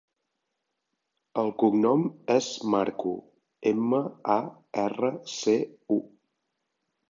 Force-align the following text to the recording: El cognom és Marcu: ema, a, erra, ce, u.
El 1.41 1.51
cognom 1.63 2.05
és 2.37 2.47
Marcu: 2.77 3.13
ema, 3.75 4.01
a, 4.39 4.41
erra, 4.87 5.15
ce, 5.37 5.57
u. 6.01 6.03